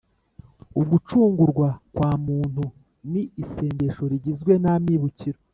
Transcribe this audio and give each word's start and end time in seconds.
ugucungurwa 0.81 1.69
kwa 1.95 2.11
muntu 2.25 2.63
ni 3.11 3.21
isengesho 3.43 4.03
rigizwe 4.11 4.53
n’amibukiro 4.63 5.39